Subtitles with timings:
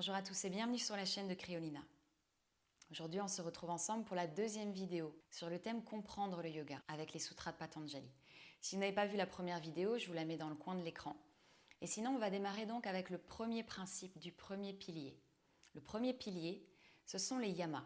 [0.00, 1.82] Bonjour à tous et bienvenue sur la chaîne de Cryolina.
[2.90, 6.80] Aujourd'hui, on se retrouve ensemble pour la deuxième vidéo sur le thème Comprendre le yoga
[6.88, 8.10] avec les sutras de Patanjali.
[8.62, 10.74] Si vous n'avez pas vu la première vidéo, je vous la mets dans le coin
[10.74, 11.16] de l'écran.
[11.82, 15.20] Et sinon, on va démarrer donc avec le premier principe du premier pilier.
[15.74, 16.66] Le premier pilier,
[17.04, 17.84] ce sont les yamas.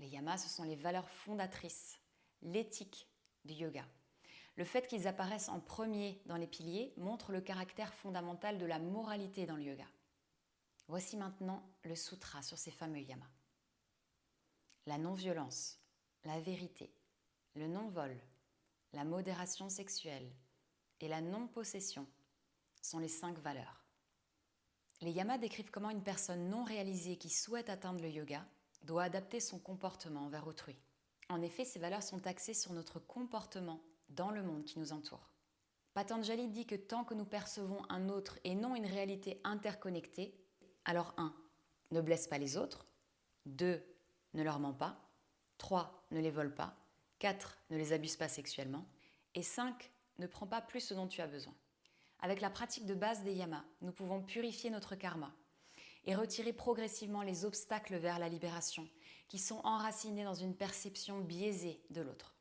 [0.00, 1.98] Les yamas, ce sont les valeurs fondatrices,
[2.42, 3.08] l'éthique
[3.46, 3.86] du yoga.
[4.56, 8.78] Le fait qu'ils apparaissent en premier dans les piliers montre le caractère fondamental de la
[8.78, 9.86] moralité dans le yoga.
[10.88, 13.30] Voici maintenant le sutra sur ces fameux yamas
[14.88, 15.78] la non-violence,
[16.24, 16.90] la vérité,
[17.54, 18.18] le non-vol,
[18.94, 20.32] la modération sexuelle
[21.00, 22.06] et la non-possession
[22.80, 23.84] sont les cinq valeurs.
[25.02, 28.46] Les yamas décrivent comment une personne non réalisée qui souhaite atteindre le yoga
[28.82, 30.76] doit adapter son comportement envers autrui.
[31.28, 35.28] En effet, ces valeurs sont axées sur notre comportement dans le monde qui nous entoure.
[35.92, 40.34] Patanjali dit que tant que nous percevons un autre et non une réalité interconnectée,
[40.88, 41.32] alors 1.
[41.90, 42.86] Ne blesse pas les autres.
[43.44, 43.84] 2
[44.32, 44.98] ne leur ment pas.
[45.58, 46.06] 3.
[46.10, 46.74] Ne les vole pas.
[47.18, 47.58] 4.
[47.68, 48.86] Ne les abuse pas sexuellement.
[49.34, 49.92] Et 5.
[50.18, 51.54] Ne prends pas plus ce dont tu as besoin.
[52.20, 55.30] Avec la pratique de base des yamas, nous pouvons purifier notre karma
[56.06, 58.88] et retirer progressivement les obstacles vers la libération
[59.28, 62.34] qui sont enracinés dans une perception biaisée de l'autre.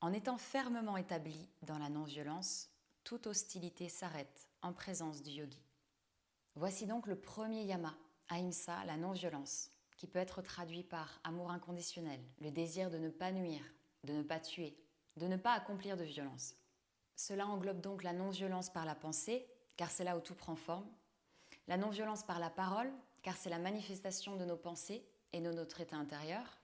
[0.00, 2.70] En étant fermement établi dans la non-violence,
[3.04, 5.62] toute hostilité s'arrête en présence du yogi.
[6.56, 7.96] Voici donc le premier yama,
[8.28, 13.30] ahimsa, la non-violence, qui peut être traduit par amour inconditionnel, le désir de ne pas
[13.32, 13.62] nuire,
[14.04, 14.76] de ne pas tuer,
[15.16, 16.56] de ne pas accomplir de violence.
[17.14, 20.90] Cela englobe donc la non-violence par la pensée, car c'est là où tout prend forme,
[21.68, 22.92] la non-violence par la parole,
[23.22, 26.60] car c'est la manifestation de nos pensées et de notre état intérieur,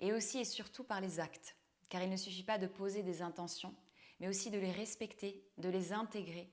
[0.00, 1.56] et aussi et surtout par les actes,
[1.88, 3.74] car il ne suffit pas de poser des intentions,
[4.18, 6.50] mais aussi de les respecter, de les intégrer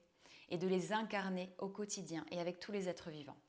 [0.52, 3.40] et de les incarner au quotidien et avec tous les êtres vivants.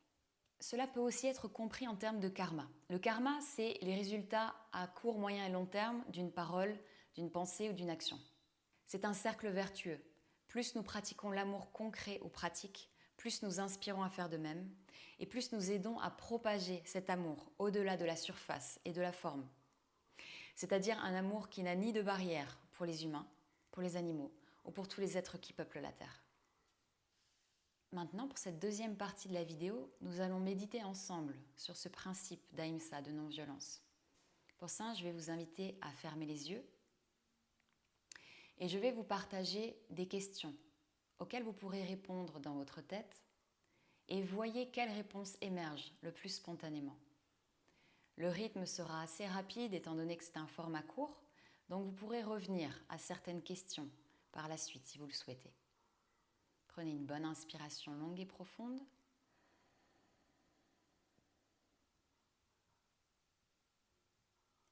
[0.60, 2.68] Cela peut aussi être compris en termes de karma.
[2.88, 6.78] Le karma, c'est les résultats à court, moyen et long terme d'une parole,
[7.16, 8.18] d'une pensée ou d'une action.
[8.86, 10.00] C'est un cercle vertueux.
[10.46, 14.70] Plus nous pratiquons l'amour concret ou pratique, plus nous inspirons à faire de même,
[15.18, 19.12] et plus nous aidons à propager cet amour au-delà de la surface et de la
[19.12, 19.48] forme.
[20.54, 23.26] C'est-à-dire un amour qui n'a ni de barrière pour les humains,
[23.72, 24.32] pour les animaux
[24.64, 26.21] ou pour tous les êtres qui peuplent la Terre.
[27.92, 32.42] Maintenant, pour cette deuxième partie de la vidéo, nous allons méditer ensemble sur ce principe
[32.54, 33.82] d'Aïmsa, de non-violence.
[34.56, 36.64] Pour ça, je vais vous inviter à fermer les yeux
[38.58, 40.54] et je vais vous partager des questions
[41.18, 43.22] auxquelles vous pourrez répondre dans votre tête
[44.08, 46.96] et voyez quelles réponses émergent le plus spontanément.
[48.16, 51.22] Le rythme sera assez rapide étant donné que c'est un format court,
[51.68, 53.90] donc vous pourrez revenir à certaines questions
[54.32, 55.52] par la suite si vous le souhaitez.
[56.72, 58.80] Prenez une bonne inspiration longue et profonde.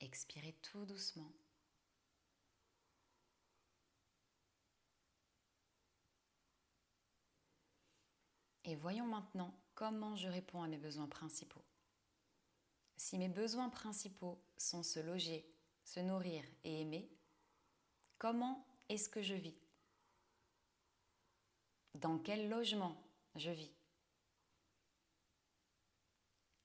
[0.00, 1.30] Expirez tout doucement.
[8.64, 11.64] Et voyons maintenant comment je réponds à mes besoins principaux.
[12.96, 15.46] Si mes besoins principaux sont se loger,
[15.84, 17.10] se nourrir et aimer,
[18.16, 19.58] comment est-ce que je vis?
[21.94, 22.96] Dans quel logement
[23.34, 23.72] je vis.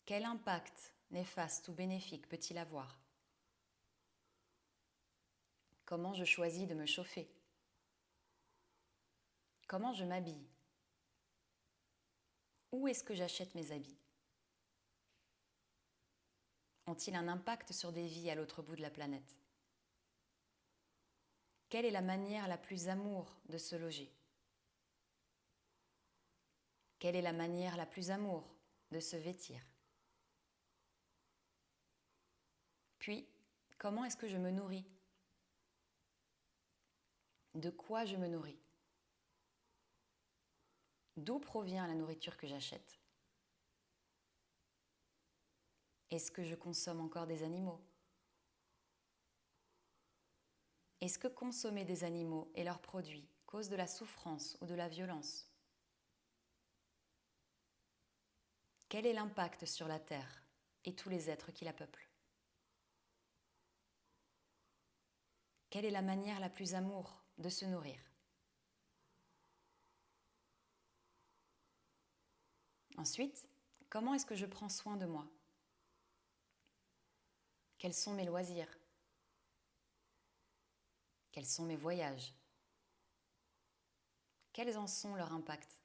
[0.05, 2.99] Quel impact néfaste ou bénéfique peut-il avoir?
[5.85, 7.29] Comment je choisis de me chauffer?
[9.67, 10.47] Comment je m'habille?
[12.71, 13.97] Où est-ce que j'achète mes habits?
[16.87, 19.39] Ont-ils un impact sur des vies à l'autre bout de la planète?
[21.69, 24.11] Quelle est la manière la plus amour de se loger?
[27.00, 28.56] Quelle est la manière la plus amour
[28.91, 29.61] de se vêtir?
[33.00, 33.28] Puis,
[33.78, 34.85] comment est-ce que je me nourris?
[37.53, 38.59] De quoi je me nourris?
[41.17, 43.00] D'où provient la nourriture que j'achète?
[46.11, 47.81] Est-ce que je consomme encore des animaux?
[51.02, 54.87] Est-ce que consommer des animaux et leurs produits cause de la souffrance ou de la
[54.87, 55.54] violence?
[58.95, 60.41] Quel est l'impact sur la Terre
[60.85, 62.09] et tous les êtres qui la peuplent
[65.69, 67.99] Quelle est la manière la plus amour de se nourrir
[72.95, 73.49] Ensuite,
[73.89, 75.27] comment est-ce que je prends soin de moi
[77.77, 78.79] Quels sont mes loisirs
[81.33, 82.33] Quels sont mes voyages
[84.53, 85.84] Quels en sont leurs impacts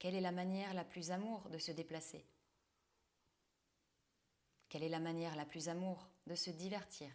[0.00, 2.24] Quelle est la manière la plus amour de se déplacer?
[4.70, 7.10] Quelle est la manière la plus amour de se divertir?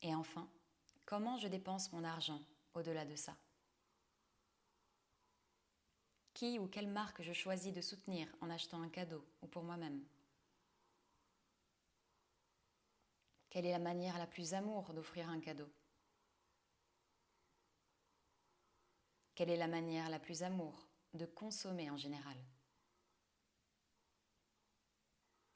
[0.00, 0.48] Et enfin,
[1.04, 2.40] comment je dépense mon argent
[2.72, 3.36] au-delà de ça?
[6.32, 10.02] Qui ou quelle marque je choisis de soutenir en achetant un cadeau ou pour moi-même?
[13.50, 15.68] Quelle est la manière la plus amour d'offrir un cadeau?
[19.36, 22.38] Quelle est la manière la plus amour de consommer en général?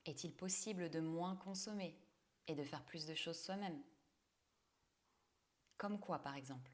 [0.05, 1.99] Est-il possible de moins consommer
[2.47, 3.83] et de faire plus de choses soi-même?
[5.79, 6.71] Comme quoi par exemple?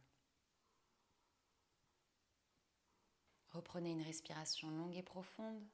[3.51, 5.65] Reprenez une respiration longue et profonde.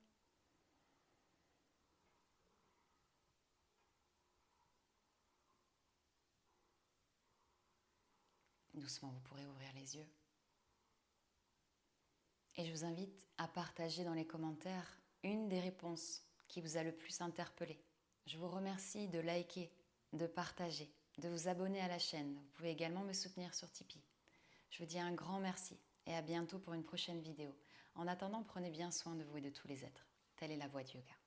[8.74, 10.06] Doucement, vous pourrez ouvrir les yeux.
[12.56, 16.82] Et je vous invite à partager dans les commentaires une des réponses qui vous a
[16.82, 17.80] le plus interpellé.
[18.26, 19.70] Je vous remercie de liker,
[20.12, 22.34] de partager, de vous abonner à la chaîne.
[22.34, 24.04] Vous pouvez également me soutenir sur Tipeee.
[24.70, 27.56] Je vous dis un grand merci et à bientôt pour une prochaine vidéo.
[27.94, 30.06] En attendant, prenez bien soin de vous et de tous les êtres.
[30.36, 31.21] Telle est la voie du yoga.